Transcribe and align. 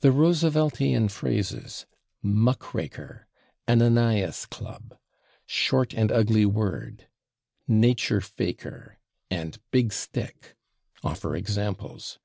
The 0.00 0.10
Rooseveltian 0.12 1.10
phrases, 1.10 1.86
/muck 2.22 2.74
raker/, 2.74 3.26
/Ananias 3.66 4.46
Club/, 4.50 4.98
/short 5.48 5.94
and 5.96 6.12
ugly 6.12 6.44
word/, 6.44 7.08
/nature 7.66 8.22
faker/ 8.22 8.98
and 9.30 9.56
/big 9.72 9.90
stick/, 9.94 10.54
offer 11.02 11.34
examples. 11.34 12.18